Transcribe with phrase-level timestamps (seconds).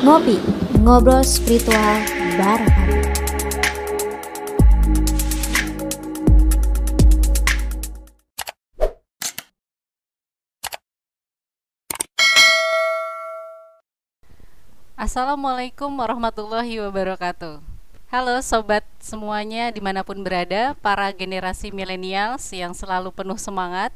[0.00, 0.40] Ngopi,
[0.80, 2.00] ngobrol spiritual
[2.40, 2.72] bareng.
[14.96, 17.60] Assalamualaikum warahmatullahi wabarakatuh.
[18.08, 23.92] Halo sobat semuanya di mana pun berada Para generasi milenials yang selalu penuh semangat.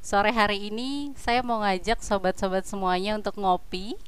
[0.00, 4.00] Sore hari ini saya mau ngajak sobat-sobat semuanya untuk ngopi.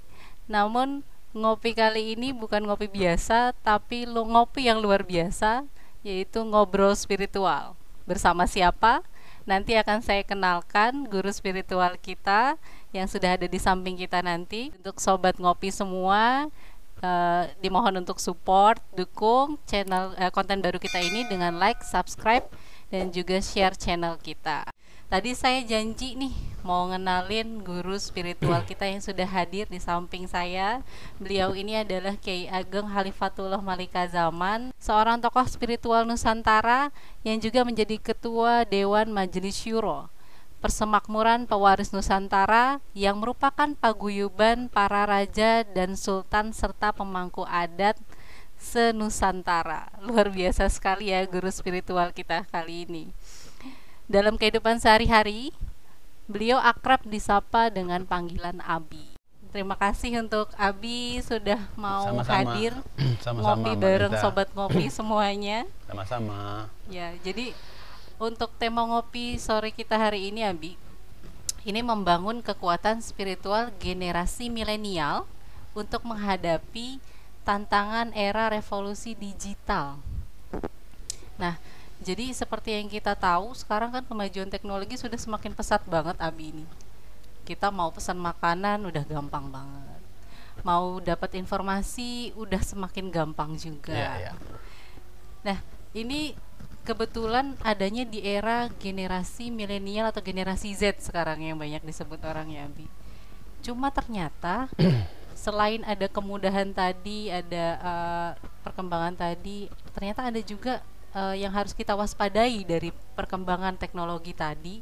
[0.48, 1.04] Namun
[1.36, 5.64] ngopi kali ini bukan ngopi biasa Tapi lo ngopi yang luar biasa
[6.06, 7.76] Yaitu ngobrol spiritual
[8.08, 9.04] Bersama siapa?
[9.48, 12.60] Nanti akan saya kenalkan guru spiritual kita
[12.92, 14.68] yang sudah ada di samping kita nanti.
[14.76, 16.52] Untuk sobat ngopi semua,
[17.00, 22.44] uh, dimohon untuk support, dukung channel uh, konten baru kita ini dengan like, subscribe,
[22.92, 24.68] dan juga share channel kita.
[25.08, 30.84] Tadi saya janji nih mau ngenalin guru spiritual kita yang sudah hadir di samping saya.
[31.16, 36.92] Beliau ini adalah Kiai Ageng Halifatullah Malika Zaman, seorang tokoh spiritual Nusantara
[37.24, 40.12] yang juga menjadi ketua Dewan Majelis Syuro.
[40.60, 47.96] Persemakmuran Pewaris Nusantara yang merupakan paguyuban para raja dan sultan serta pemangku adat
[48.60, 49.88] se-Nusantara.
[50.04, 53.08] Luar biasa sekali ya guru spiritual kita kali ini.
[54.08, 55.52] Dalam kehidupan sehari-hari,
[56.24, 59.04] beliau akrab disapa dengan panggilan Abi.
[59.52, 62.32] Terima kasih untuk Abi sudah mau Sama-sama.
[62.32, 62.72] hadir
[63.24, 64.22] Sama-sama, ngopi Mbak bareng Nita.
[64.24, 65.68] sobat ngopi semuanya.
[65.84, 66.72] Sama-sama.
[66.88, 67.52] Ya, jadi
[68.16, 70.80] untuk tema ngopi sore kita hari ini Abi,
[71.68, 75.28] ini membangun kekuatan spiritual generasi milenial
[75.76, 76.96] untuk menghadapi
[77.44, 80.00] tantangan era revolusi digital.
[81.36, 81.60] Nah,
[82.08, 86.64] jadi seperti yang kita tahu, sekarang kan kemajuan teknologi sudah semakin pesat banget Abi ini.
[87.44, 90.00] Kita mau pesan makanan udah gampang banget.
[90.64, 93.92] Mau dapat informasi udah semakin gampang juga.
[93.92, 94.32] Iya, iya.
[95.44, 95.58] Nah,
[95.92, 96.32] ini
[96.88, 102.64] kebetulan adanya di era generasi milenial atau generasi Z sekarang yang banyak disebut orang ya,
[102.64, 102.88] Abi.
[103.60, 104.64] Cuma ternyata
[105.44, 108.30] selain ada kemudahan tadi, ada eh,
[108.64, 110.80] perkembangan tadi, ternyata ada juga
[111.14, 114.80] eh, yang harus kita waspadai dari perkembangan teknologi tadi.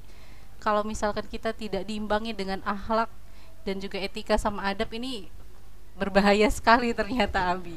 [0.63, 3.13] Kalau misalkan kita tidak diimbangi dengan akhlak
[3.67, 5.29] dan juga etika sama adab ini
[5.97, 7.77] berbahaya sekali ternyata Abi.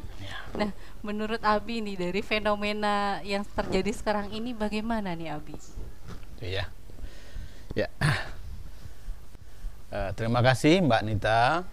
[0.53, 5.55] Nah, menurut Abi nih dari fenomena yang terjadi sekarang ini bagaimana nih Abi?
[6.43, 6.67] Iya.
[7.73, 7.87] Ya.
[9.89, 11.65] Eh, terima kasih Mbak Nita.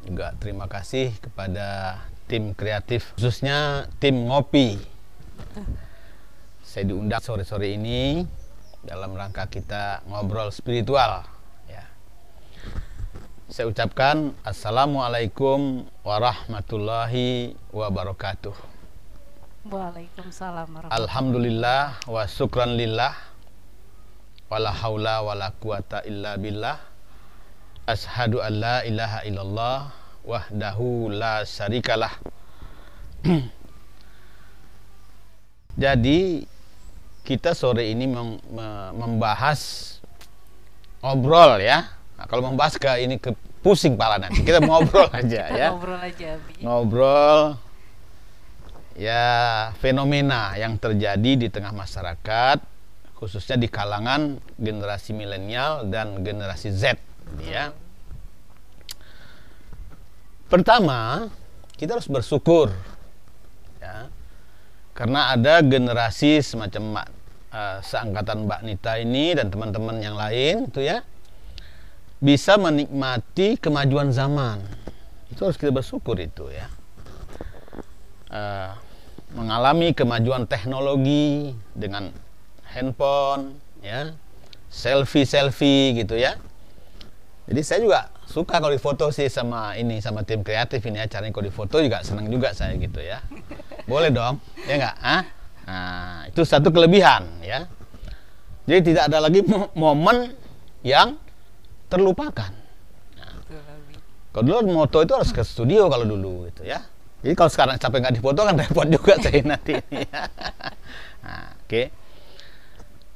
[0.00, 4.80] Juga terima kasih kepada tim kreatif khususnya tim ngopi.
[6.68, 8.28] Saya diundang sore-sore ini
[8.84, 11.24] dalam rangka kita ngobrol spiritual
[11.64, 11.80] ya.
[13.48, 18.52] Saya ucapkan Assalamualaikum warahmatullahi wabarakatuh.
[19.64, 23.16] Waalaikumsalam warahmatullahi Alhamdulillah wa syukran lillah
[24.52, 26.84] wala haula wala quwata illa billah
[27.88, 29.78] ashadu an la ilaha illallah
[30.20, 32.12] wahdahu la syarikalah
[35.88, 36.44] jadi
[37.28, 39.60] kita sore ini mem- me- membahas
[41.04, 45.60] ngobrol ya nah, kalau membahas ke ini ke pusing pala nanti kita ngobrol aja Kita
[45.60, 46.54] ya ngobrol aja Abi.
[46.64, 47.40] ngobrol
[48.96, 49.26] ya
[49.76, 52.64] fenomena yang terjadi di tengah masyarakat
[53.18, 56.94] khususnya di kalangan generasi milenial dan generasi Z
[57.42, 57.74] ya.
[60.48, 61.28] Pertama,
[61.76, 62.70] kita harus bersyukur
[63.82, 64.06] ya.
[64.94, 67.04] Karena ada generasi semacam
[67.52, 71.04] eh, seangkatan Mbak Nita ini dan teman-teman yang lain itu ya
[72.18, 74.58] bisa menikmati kemajuan zaman.
[75.30, 76.66] Itu harus kita bersyukur itu ya.
[78.28, 78.72] Eh,
[79.32, 82.08] mengalami kemajuan teknologi dengan
[82.72, 84.16] handphone ya
[84.68, 86.36] selfie selfie gitu ya
[87.48, 91.48] jadi saya juga suka kalau difoto sih sama ini sama tim kreatif ini acaranya kalau
[91.48, 93.20] difoto juga senang juga saya gitu ya
[93.88, 95.22] boleh dong ya nggak ah
[95.68, 97.68] nah itu satu kelebihan ya
[98.64, 100.32] jadi tidak ada lagi mo- momen
[100.80, 101.20] yang
[101.92, 102.52] terlupakan
[103.20, 103.96] Abi.
[104.32, 106.84] kalau dulu moto itu harus ke studio kalau dulu gitu ya.
[107.18, 109.74] Jadi kalau sekarang capek nggak difoto kan repot juga saya nanti.
[111.18, 111.92] Nah, oke.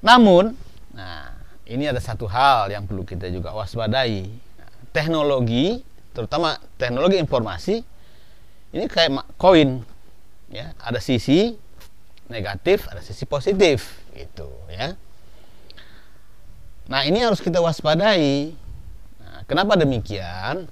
[0.04, 0.52] Namun,
[0.92, 1.32] nah
[1.64, 4.28] ini ada satu hal yang perlu kita juga waspadai.
[4.58, 5.80] Nah, teknologi,
[6.12, 7.80] terutama teknologi informasi,
[8.74, 9.80] ini kayak koin,
[10.52, 10.76] ya.
[10.82, 11.56] Ada sisi
[12.32, 14.96] negatif, ada sisi positif, gitu, ya.
[16.88, 18.56] Nah ini harus kita waspadai.
[19.22, 20.66] Nah, kenapa demikian?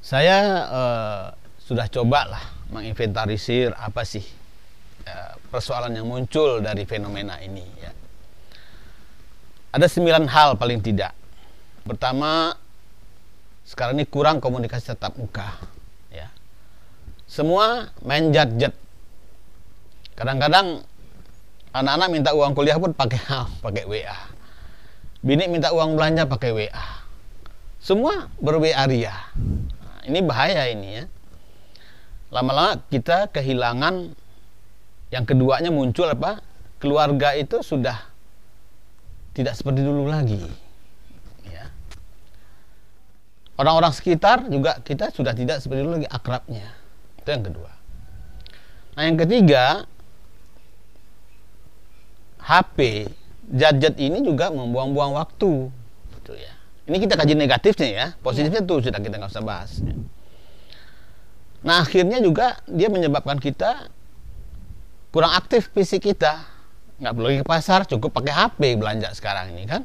[0.00, 0.38] Saya
[0.70, 1.24] uh,
[1.60, 4.22] sudah coba lah menginventarisir apa sih
[5.04, 7.92] uh, persoalan yang muncul dari fenomena ini ya.
[9.70, 11.14] Ada sembilan hal paling tidak.
[11.86, 12.54] Pertama,
[13.62, 15.62] sekarang ini kurang komunikasi tetap muka.
[16.10, 16.26] Ya.
[17.30, 18.74] Semua main jet-jet.
[20.20, 20.84] Kadang-kadang
[21.72, 23.16] anak-anak minta uang kuliah pun pakai
[23.64, 24.18] pakai WA.
[25.24, 26.86] Bini minta uang belanja pakai WA.
[27.80, 29.16] Semua ber-WA ria.
[29.80, 31.04] Nah, ini bahaya ini ya.
[32.28, 34.12] Lama-lama kita kehilangan
[35.08, 36.44] yang keduanya muncul apa?
[36.76, 37.96] Keluarga itu sudah
[39.32, 40.44] tidak seperti dulu lagi.
[41.48, 41.72] Ya.
[43.56, 46.76] Orang-orang sekitar juga kita sudah tidak seperti dulu lagi akrabnya.
[47.16, 47.72] Itu yang kedua.
[49.00, 49.88] Nah yang ketiga,
[52.44, 53.08] HP,
[53.50, 55.68] gadget ini juga membuang-buang waktu.
[56.20, 56.52] Gitu ya.
[56.90, 59.78] Ini kita kaji negatifnya ya, positifnya tuh sudah kita nggak usah bahas.
[61.60, 63.92] Nah akhirnya juga dia menyebabkan kita
[65.10, 66.46] kurang aktif fisik kita
[67.02, 69.82] nggak perlu ke pasar cukup pakai HP belanja sekarang ini kan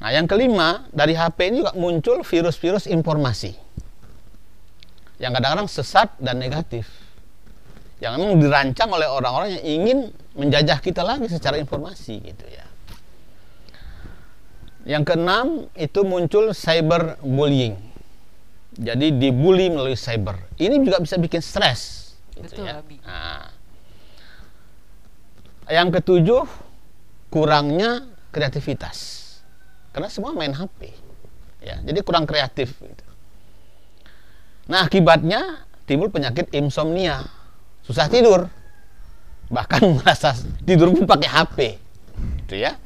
[0.00, 3.52] nah yang kelima dari HP ini juga muncul virus-virus informasi
[5.20, 6.88] yang kadang-kadang sesat dan negatif
[8.02, 9.98] yang memang dirancang oleh orang-orang yang ingin
[10.34, 12.66] menjajah kita lagi secara informasi gitu ya
[14.84, 17.78] yang keenam itu muncul cyberbullying
[18.74, 22.98] jadi dibully melalui cyber ini juga bisa bikin stres gitu Betul, ya Abi.
[23.06, 23.54] nah,
[25.68, 26.44] yang ketujuh,
[27.32, 29.22] kurangnya kreativitas.
[29.96, 30.92] Karena semua main HP.
[31.64, 33.06] Ya, jadi kurang kreatif gitu.
[34.68, 37.24] Nah, akibatnya timbul penyakit insomnia,
[37.84, 38.48] susah tidur.
[39.52, 40.34] Bahkan merasa
[40.64, 41.58] tidur pun pakai HP.
[42.44, 42.76] Gitu ya.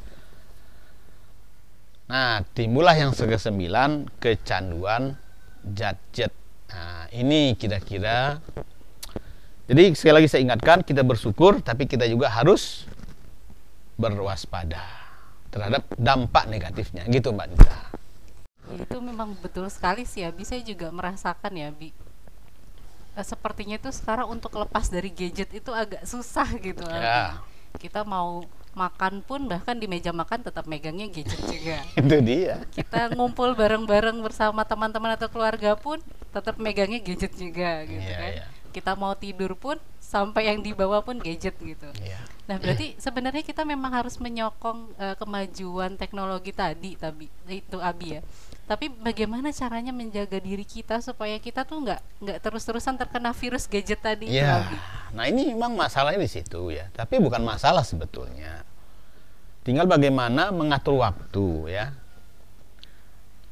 [2.09, 5.15] Nah, timbullah yang kesembilan kecanduan
[5.63, 6.33] gadget.
[6.69, 8.41] Nah, ini kira-kira
[9.69, 12.89] jadi sekali lagi saya ingatkan kita bersyukur tapi kita juga harus
[14.01, 14.81] berwaspada
[15.53, 17.79] terhadap dampak negatifnya gitu Mbak Nita.
[18.73, 20.33] Itu memang betul sekali sih ya.
[20.41, 21.93] Saya juga merasakan ya, Bi.
[23.19, 26.87] Eh, sepertinya itu sekarang untuk lepas dari gadget itu agak susah gitu.
[26.87, 27.43] Ya.
[27.75, 28.47] Kita mau
[28.79, 31.83] makan pun bahkan di meja makan tetap megangnya gadget juga.
[31.99, 32.63] itu dia.
[32.71, 35.99] Kita ngumpul bareng-bareng bersama teman-teman atau keluarga pun
[36.31, 38.31] tetap megangnya gadget juga gitu Iya, kan.
[38.31, 38.45] iya.
[38.71, 41.91] Kita mau tidur pun sampai yang dibawa pun gadget gitu.
[41.99, 42.23] Iya.
[42.47, 48.23] Nah, berarti sebenarnya kita memang harus menyokong eh, kemajuan teknologi tadi, tapi itu Abi ya.
[48.69, 54.05] Tapi bagaimana caranya menjaga diri kita supaya kita tuh nggak nggak terus-terusan terkena virus gadget
[54.05, 54.69] tadi Ya,
[55.17, 56.93] nah ini memang masalahnya di situ ya.
[56.93, 58.61] Tapi bukan masalah sebetulnya.
[59.65, 61.97] Tinggal bagaimana mengatur waktu ya.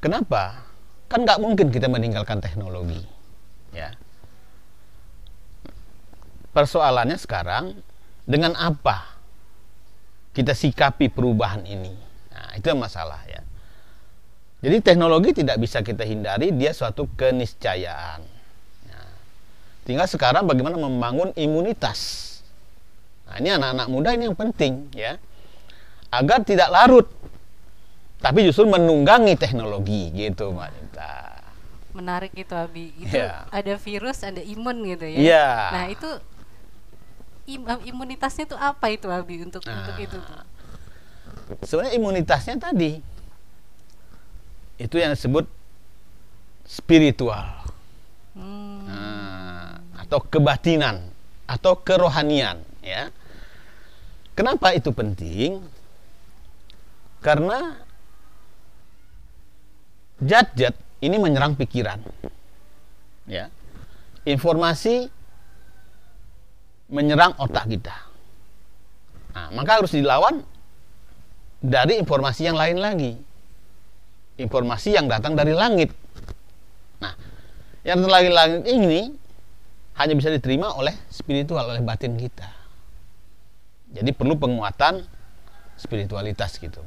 [0.04, 0.68] Kenapa?
[1.08, 3.00] Kan nggak mungkin kita meninggalkan teknologi,
[3.72, 3.96] ya.
[6.52, 7.72] Persoalannya sekarang
[8.28, 9.16] dengan apa
[10.36, 11.96] kita sikapi perubahan ini.
[12.36, 13.40] Nah, itu yang masalah ya.
[14.56, 18.24] Jadi teknologi tidak bisa kita hindari, dia suatu keniscayaan.
[18.88, 19.10] Nah,
[19.84, 22.24] tinggal sekarang bagaimana membangun imunitas.
[23.28, 25.20] Nah, ini anak-anak muda ini yang penting ya.
[26.08, 27.06] Agar tidak larut
[28.16, 31.14] tapi justru menunggangi teknologi gitu Mbak Nita.
[31.92, 32.96] Menarik itu Abi.
[32.96, 33.44] Itu Iya.
[33.52, 35.18] ada virus, ada imun gitu ya.
[35.20, 35.46] Iya.
[35.72, 36.08] Nah, itu
[37.46, 39.84] im- imunitasnya itu apa itu Abi untuk Nah.
[39.84, 40.40] untuk itu tuh?
[41.62, 42.98] Sebenarnya imunitasnya tadi
[44.76, 45.48] itu yang disebut
[46.68, 47.46] spiritual.
[48.36, 51.10] Hmm, Nah, atau kebatinan
[51.48, 53.10] atau kerohanian ya.
[54.36, 55.64] Kenapa itu penting?
[57.24, 57.80] Karena
[60.20, 61.98] zat-zat ini menyerang pikiran.
[63.26, 63.48] Ya.
[64.28, 65.08] Informasi
[66.92, 67.96] menyerang otak kita.
[69.34, 70.44] Nah, maka harus dilawan
[71.58, 73.12] dari informasi yang lain lagi.
[74.36, 75.92] Informasi yang datang dari langit.
[77.00, 77.12] Nah,
[77.84, 79.12] yang dari langit ini
[79.96, 82.48] hanya bisa diterima oleh spiritual, oleh batin kita.
[83.96, 85.00] Jadi perlu penguatan
[85.80, 86.84] spiritualitas gitu.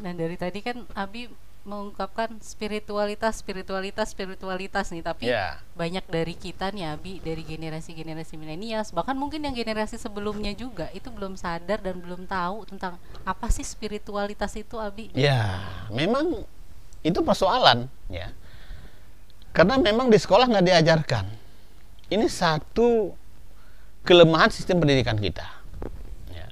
[0.00, 1.28] Nah, dari tadi kan Abi
[1.66, 5.58] mengungkapkan spiritualitas, spiritualitas, spiritualitas nih, tapi Ya.
[5.74, 11.10] banyak dari kita nih Abi dari generasi-generasi milenials bahkan mungkin yang generasi sebelumnya juga itu
[11.10, 12.96] belum sadar dan belum tahu tentang
[13.26, 16.46] apa sih spiritualitas itu Abi Ya, memang
[17.02, 18.30] itu persoalan ya.
[19.50, 21.24] Karena memang di sekolah nggak diajarkan.
[22.06, 23.10] Ini satu
[24.06, 25.42] kelemahan sistem pendidikan kita.
[26.30, 26.46] Ya.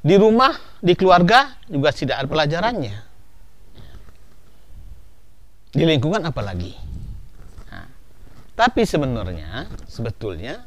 [0.00, 3.11] Di rumah, di keluarga juga tidak ada pelajarannya.
[5.72, 6.76] Di lingkungan apalagi.
[7.72, 7.88] Nah,
[8.52, 10.60] tapi sebenarnya sebetulnya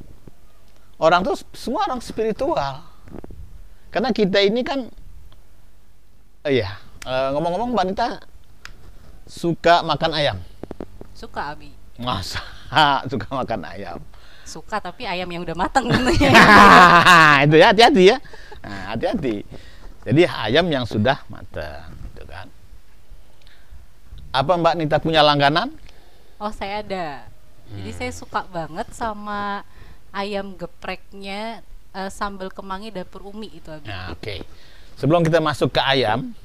[0.98, 2.82] orang tuh semua orang spiritual.
[3.94, 4.90] Karena kita ini kan
[6.44, 8.10] eh, iya, eh, ngomong-ngomong Mbak Nita
[9.30, 10.38] suka makan ayam.
[11.14, 11.72] Suka Abi.
[12.02, 12.42] Masa
[13.12, 14.02] suka makan ayam.
[14.46, 16.34] Suka tapi ayam yang udah matang tentunya.
[17.46, 18.18] itu ya hati-hati ya.
[18.62, 19.42] Nah, hati-hati.
[20.06, 22.05] Jadi ayam yang sudah matang.
[24.36, 25.72] Apa Mbak Nita punya langganan?
[26.36, 27.24] Oh saya ada.
[27.66, 29.64] Jadi saya suka banget sama
[30.12, 33.88] ayam gepreknya eh, sambal kemangi dapur Umi itu Abi.
[33.88, 34.44] Nah, oke.
[34.96, 36.36] Sebelum kita masuk ke ayam,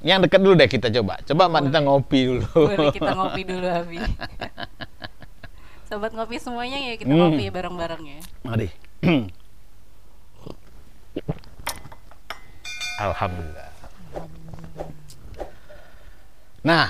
[0.00, 1.16] yang dekat dulu deh kita coba.
[1.24, 2.44] Coba Mbak Nita ngopi dulu.
[2.54, 3.98] Boleh kita ngopi dulu Abi.
[5.88, 7.18] Sobat ngopi semuanya ya kita Hmm.
[7.32, 8.20] ngopi bareng-bareng ya.
[8.44, 8.68] Mari.
[13.00, 13.68] Alhamdulillah.
[16.60, 16.86] Nah,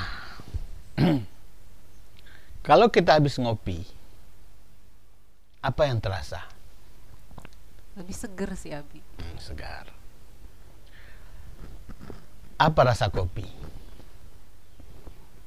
[2.69, 3.85] kalau kita habis ngopi,
[5.61, 6.45] apa yang terasa?
[7.97, 9.00] Lebih seger sih Abi.
[9.21, 9.88] Hmm, segar.
[12.61, 13.49] Apa rasa kopi?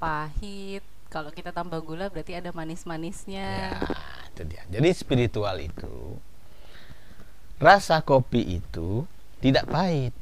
[0.01, 0.81] Pahit.
[1.13, 3.69] Kalau kita tambah gula berarti ada manis-manisnya.
[3.69, 3.77] Ya,
[4.33, 4.65] itu dia.
[4.65, 6.17] Jadi spiritual itu
[7.61, 9.05] rasa kopi itu
[9.37, 10.13] tidak pahit.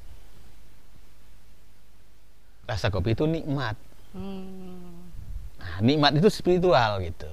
[2.68, 3.80] Rasa kopi itu nikmat.
[4.12, 4.91] Hmm.
[5.82, 7.28] Nikmat itu spiritual gitu.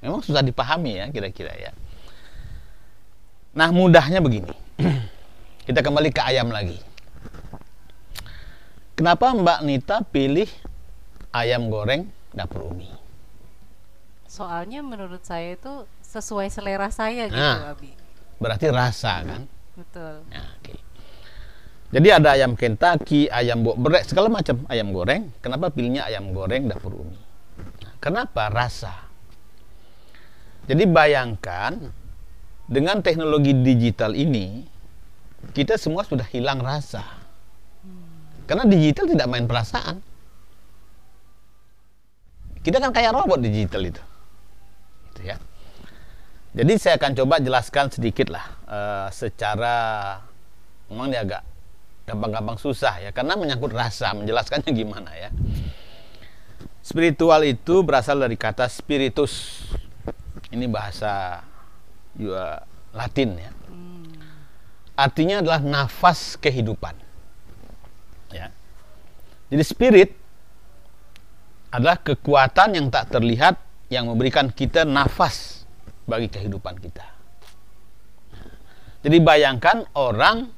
[0.00, 1.70] Memang susah dipahami ya kira-kira ya.
[3.52, 4.50] Nah, mudahnya begini.
[5.66, 6.80] Kita kembali ke ayam lagi.
[8.96, 10.48] Kenapa Mbak Nita pilih
[11.30, 12.88] ayam goreng dapur Umi?
[14.26, 17.76] Soalnya menurut saya itu sesuai selera saya gitu Nah.
[17.76, 17.92] Abi.
[18.38, 19.42] Berarti rasa kan?
[19.74, 20.24] Betul.
[20.30, 20.74] Nah, oke.
[21.88, 25.32] Jadi ada ayam Kentucky, ayam bok berek, segala macam ayam goreng.
[25.40, 27.27] Kenapa pilihnya ayam goreng dapur Umi?
[27.98, 28.94] Kenapa rasa?
[30.68, 31.90] Jadi bayangkan
[32.68, 34.62] dengan teknologi digital ini
[35.56, 37.02] kita semua sudah hilang rasa.
[38.44, 40.00] Karena digital tidak main perasaan.
[42.62, 44.02] Kita kan kayak robot digital itu.
[45.12, 45.36] Gitu ya.
[46.52, 49.74] Jadi saya akan coba jelaskan sedikit lah eh, secara
[50.88, 51.42] memang ini agak
[52.08, 55.30] gampang-gampang susah ya karena menyangkut rasa menjelaskannya gimana ya.
[56.88, 59.60] Spiritual itu berasal dari kata spiritus.
[60.48, 61.44] Ini bahasa
[62.16, 62.64] juga
[62.96, 63.52] Latin ya.
[64.96, 66.96] Artinya adalah nafas kehidupan.
[68.32, 68.48] Ya.
[69.52, 70.10] Jadi spirit
[71.68, 73.60] adalah kekuatan yang tak terlihat
[73.92, 75.68] yang memberikan kita nafas
[76.08, 77.04] bagi kehidupan kita.
[79.04, 80.48] Jadi bayangkan orang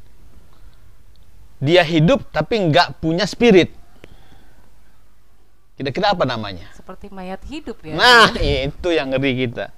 [1.59, 3.80] dia hidup tapi nggak punya spirit.
[5.81, 6.69] Kira-kira apa namanya?
[6.77, 7.97] Seperti mayat hidup ya.
[7.97, 9.73] Nah, itu yang ngeri kita.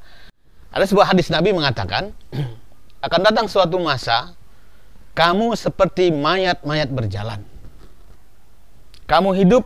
[0.75, 2.11] Ada sebuah hadis Nabi mengatakan,
[3.07, 4.35] akan datang suatu masa
[5.15, 7.47] kamu seperti mayat-mayat berjalan.
[9.07, 9.63] Kamu hidup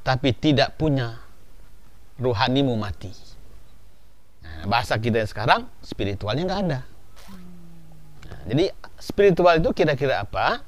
[0.00, 1.20] tapi tidak punya
[2.16, 3.12] ruhanimu mati.
[4.40, 6.80] Nah, bahasa kita yang sekarang spiritualnya nggak ada.
[8.24, 10.64] Nah, jadi spiritual itu kira-kira apa?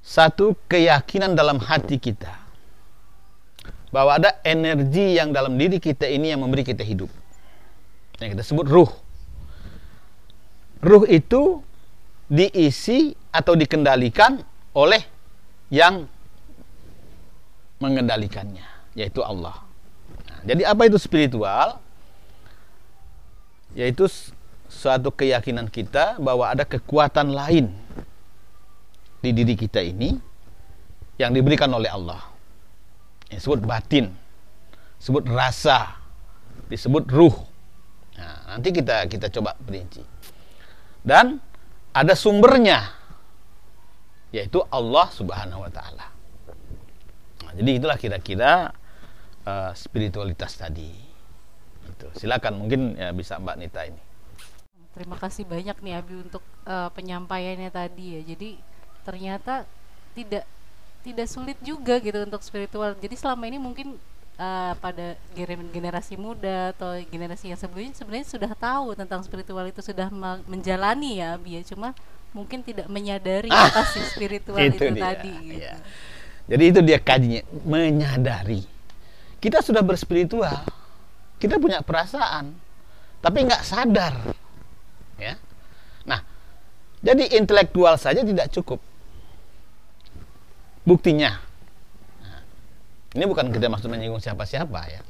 [0.00, 2.39] Satu keyakinan dalam hati kita
[3.90, 7.10] bahwa ada energi yang dalam diri kita ini yang memberi kita hidup.
[8.22, 8.90] Yang kita sebut ruh.
[10.80, 11.60] Ruh itu
[12.30, 14.38] diisi atau dikendalikan
[14.72, 15.02] oleh
[15.68, 16.06] yang
[17.82, 19.66] mengendalikannya, yaitu Allah.
[20.30, 21.82] Nah, jadi apa itu spiritual?
[23.74, 24.06] Yaitu
[24.70, 27.74] suatu keyakinan kita bahwa ada kekuatan lain
[29.18, 30.14] di diri kita ini
[31.18, 32.29] yang diberikan oleh Allah.
[33.30, 34.06] Yang disebut batin,
[34.98, 35.96] disebut rasa,
[36.66, 37.36] disebut ruh.
[38.18, 40.02] Nah, nanti kita kita coba perinci.
[41.00, 41.40] Dan
[41.94, 43.00] ada sumbernya
[44.30, 46.06] yaitu Allah Subhanahu wa taala.
[47.46, 48.70] Nah, jadi itulah kira-kira
[49.42, 50.90] eh, spiritualitas tadi.
[51.90, 52.06] Itu.
[52.14, 54.02] Silakan mungkin ya bisa Mbak Nita ini.
[54.94, 58.22] Terima kasih banyak nih Abi untuk eh, penyampaiannya tadi ya.
[58.22, 58.50] Jadi
[59.02, 59.66] ternyata
[60.14, 60.46] tidak
[61.00, 62.92] tidak sulit juga gitu untuk spiritual.
[62.96, 63.96] Jadi selama ini mungkin
[64.36, 69.80] eh, pada gener- generasi muda atau generasi yang sebelumnya sebenarnya sudah tahu tentang spiritual itu
[69.80, 71.62] sudah me- menjalani ya Abi ya.
[71.64, 71.92] Cuma
[72.30, 75.60] mungkin tidak menyadari Ah, apa sih spiritual itu, dia, tadi gitu.
[75.60, 75.74] iya.
[76.50, 78.66] Jadi itu dia kajinya, menyadari.
[79.38, 80.66] Kita sudah berspiritual.
[81.40, 82.52] Kita punya perasaan,
[83.24, 84.34] tapi nggak sadar.
[85.16, 85.40] Ya.
[86.04, 86.20] Nah,
[87.00, 88.76] jadi intelektual saja tidak cukup.
[90.84, 91.36] Buktinya,
[92.24, 92.40] nah,
[93.12, 95.00] Ini bukan kita maksud menyinggung siapa-siapa ya.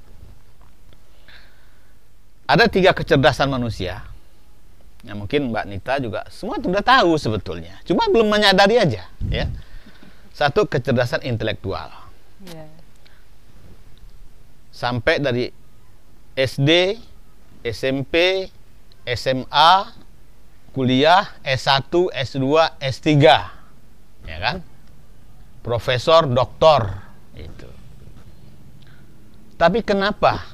[2.50, 4.03] Ada tiga kecerdasan manusia.
[5.00, 7.79] Ya mungkin Mbak Nita juga semua sudah tahu sebetulnya.
[7.87, 9.47] Cuma belum menyadari aja ya.
[10.35, 11.89] Satu kecerdasan intelektual.
[12.50, 12.67] Ya.
[14.75, 15.53] Sampai dari
[16.35, 16.97] SD,
[17.62, 18.49] SMP,
[19.05, 19.73] SMA,
[20.73, 22.47] kuliah, S1, S2,
[22.81, 23.09] S3.
[24.25, 24.65] Ya kan?
[25.61, 26.88] Profesor, doktor
[27.37, 27.69] itu.
[29.61, 30.49] Tapi kenapa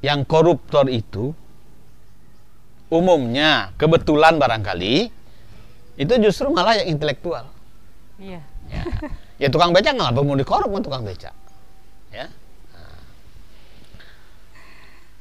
[0.00, 1.36] yang koruptor itu
[2.88, 5.12] umumnya kebetulan barangkali
[5.96, 7.48] itu justru malah yang intelektual.
[8.16, 8.40] Iya.
[8.66, 8.82] Ya,
[9.38, 11.30] ya tukang beca nggak mau dikorup kan tukang beca.
[12.12, 12.26] Ya.
[12.72, 13.00] Nah.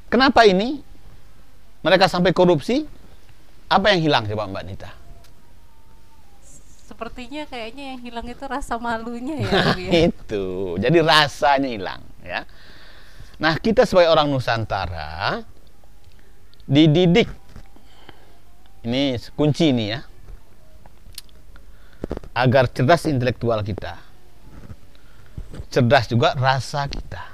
[0.08, 0.80] Kenapa ini?
[1.86, 2.88] Mereka sampai korupsi.
[3.70, 4.92] Apa yang hilang coba Mbak Nita?
[6.96, 9.52] Sepertinya kayaknya yang hilang itu rasa malunya ya.
[9.76, 9.92] Bu, ya.
[10.08, 10.46] itu.
[10.80, 12.48] Jadi rasanya hilang, ya.
[13.36, 15.44] Nah, kita sebagai orang Nusantara
[16.64, 17.28] dididik
[18.88, 20.08] ini kunci ini ya.
[22.32, 24.00] Agar cerdas intelektual kita.
[25.68, 27.28] Cerdas juga rasa kita.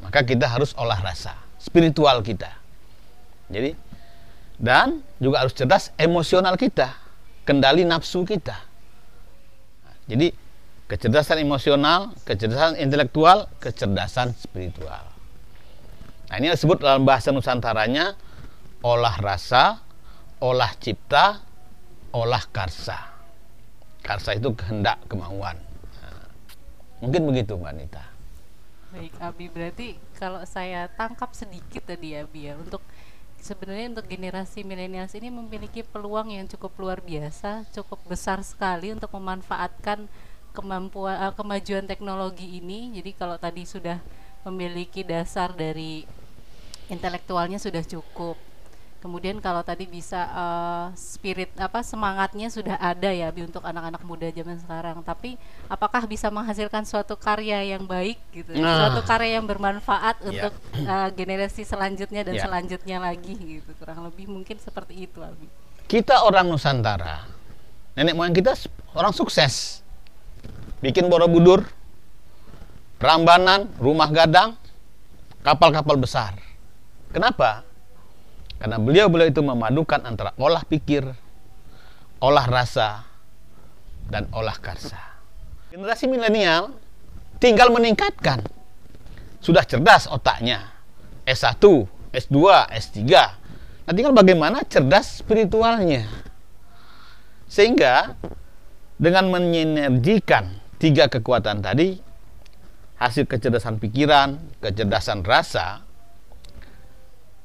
[0.00, 2.56] Maka kita harus olah rasa, spiritual kita.
[3.52, 3.76] Jadi
[4.56, 7.01] dan juga harus cerdas emosional kita,
[7.42, 8.58] kendali nafsu kita.
[10.06, 10.34] Jadi
[10.90, 15.08] kecerdasan emosional, kecerdasan intelektual, kecerdasan spiritual.
[16.28, 18.16] Nah, ini disebut dalam bahasa Nusantaranya
[18.82, 19.80] olah rasa,
[20.42, 21.44] olah cipta,
[22.12, 22.98] olah karsa.
[24.02, 25.54] Karsa itu kehendak, kemauan.
[27.02, 28.04] Mungkin begitu Mbak Nita.
[28.92, 29.88] Baik, Abi berarti
[30.20, 32.84] kalau saya tangkap sedikit tadi Abi ya, untuk
[33.42, 39.10] sebenarnya untuk generasi milenials ini memiliki peluang yang cukup luar biasa, cukup besar sekali untuk
[39.10, 40.06] memanfaatkan
[40.54, 42.94] kemampuan uh, kemajuan teknologi ini.
[43.02, 43.98] Jadi kalau tadi sudah
[44.46, 46.06] memiliki dasar dari
[46.86, 48.38] intelektualnya sudah cukup.
[49.02, 54.30] Kemudian kalau tadi bisa uh, spirit apa semangatnya sudah ada ya Bi untuk anak-anak muda
[54.30, 55.02] zaman sekarang.
[55.02, 55.34] Tapi
[55.66, 58.78] apakah bisa menghasilkan suatu karya yang baik gitu, Nah.
[58.78, 60.26] suatu karya yang bermanfaat Ya.
[60.30, 60.54] untuk
[60.86, 62.46] uh, generasi selanjutnya dan Ya.
[62.46, 63.74] selanjutnya lagi gitu.
[63.74, 65.50] Kurang lebih mungkin seperti itu Abi.
[65.90, 67.26] Kita orang Nusantara,
[67.98, 68.54] nenek moyang kita
[68.94, 69.82] orang sukses.
[70.78, 71.66] Bikin Borobudur,
[73.02, 74.54] Prambanan, rumah gadang,
[75.42, 76.38] kapal-kapal besar.
[77.10, 77.66] Kenapa?
[78.62, 81.02] Karena beliau-beliau itu memadukan antara olah pikir,
[82.22, 83.02] olah rasa,
[84.06, 85.02] dan olah karsa.
[85.74, 86.70] Generasi milenial
[87.42, 88.46] tinggal meningkatkan.
[89.42, 90.70] Sudah cerdas otaknya.
[91.26, 91.58] S1,
[92.14, 92.38] S2,
[92.70, 93.02] S3.
[93.82, 96.06] Nah, tinggal bagaimana cerdas spiritualnya.
[97.50, 98.14] Sehingga
[98.94, 101.98] dengan menyinergikan tiga kekuatan tadi,
[103.02, 105.82] hasil kecerdasan pikiran, kecerdasan rasa,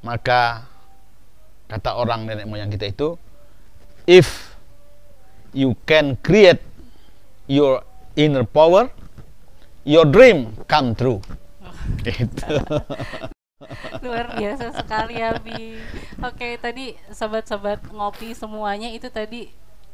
[0.06, 0.70] maka
[1.68, 3.20] kata orang nenek moyang kita itu,
[4.08, 4.56] if
[5.52, 6.64] you can create
[7.48, 7.84] your
[8.16, 8.92] inner power,
[9.84, 11.20] your dream come true.
[12.04, 12.60] Itu.
[14.06, 15.82] luar biasa sekali Abi.
[16.22, 19.50] Oke tadi sobat-sobat ngopi semuanya itu tadi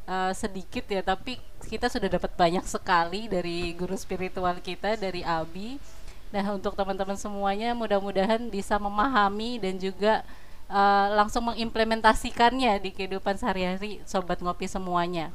[0.05, 5.79] eh, sedikit ya tapi kita sudah dapat banyak sekali dari guru spiritual kita dari Abi.
[6.33, 10.25] Nah untuk teman-teman semuanya mudah-mudahan bisa memahami dan juga
[10.73, 15.29] eh, langsung mengimplementasikannya di kehidupan sehari-hari sobat ngopi semuanya.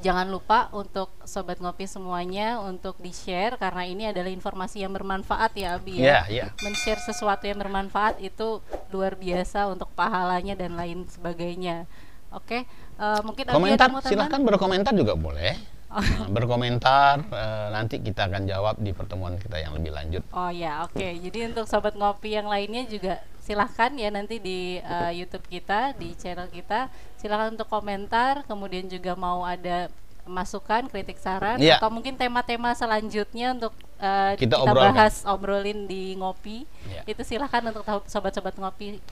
[0.00, 5.76] Jangan lupa untuk sobat ngopi semuanya untuk di-share karena ini adalah informasi yang bermanfaat ya
[5.76, 6.54] Abi Ya, ya.
[6.64, 11.84] men-share sesuatu yang bermanfaat itu luar biasa untuk pahalanya dan lain sebagainya.
[12.32, 15.52] Oke, eh, mungkin Abi Komentar, ada mau silahkan berkomentar juga boleh.
[15.92, 20.22] Nah, berkomentar eh, nanti kita akan jawab di pertemuan kita yang lebih lanjut.
[20.32, 21.04] Oh ya, oke.
[21.04, 26.16] Jadi untuk sobat ngopi yang lainnya juga silahkan ya nanti di eh, YouTube kita, di
[26.16, 28.42] channel kita, silahkan untuk komentar.
[28.44, 31.82] Kemudian juga mau ada masukan, kritik, saran, Iya.
[31.82, 34.94] atau mungkin tema-tema selanjutnya untuk eh, Kita obrolkan.
[34.94, 36.64] bahas obrolin di ngopi.
[36.88, 37.02] Iya.
[37.10, 39.02] Itu silahkan untuk sobat-sobat ngopi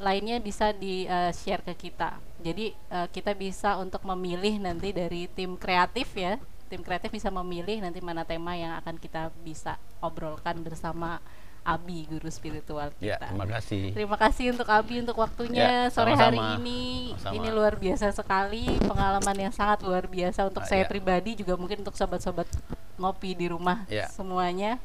[0.00, 2.16] lainnya bisa di eh, share ke kita.
[2.40, 6.40] Jadi eh, kita bisa untuk memilih nanti dari tim kreatif ya.
[6.66, 11.18] Tim kreatif bisa memilih nanti mana tema yang akan kita bisa obrolkan bersama
[11.60, 13.28] Abi guru spiritual Ya, kita.
[13.28, 13.82] terima kasih.
[13.92, 16.56] Terima kasih untuk Abi untuk waktunya Ya, sore hari sama-sama.
[16.56, 17.12] ini.
[17.20, 17.34] Sama-sama.
[17.36, 20.88] Ini luar biasa sekali, pengalaman yang sangat luar biasa untuk Ah, saya ya.
[20.88, 22.48] pribadi juga mungkin untuk sobat-sobat
[22.96, 24.08] ngopi di rumah Ya.
[24.08, 24.80] semuanya.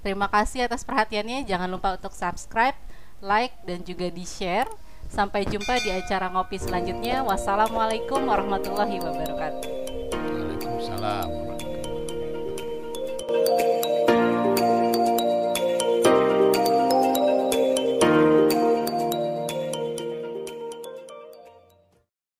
[0.00, 1.44] Terima kasih atas perhatiannya.
[1.44, 2.74] Jangan lupa untuk subscribe,
[3.24, 4.68] like, dan juga di-share.
[5.10, 7.26] Sampai jumpa di acara ngopi selanjutnya.
[7.26, 9.68] Wassalamualaikum warahmatullahi wabarakatuh.
[10.14, 11.74] Waalaikumsalam warahmatullahi
[13.26, 13.79] wabarakatuh.